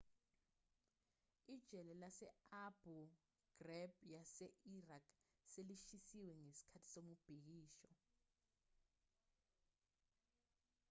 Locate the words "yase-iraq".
4.13-5.05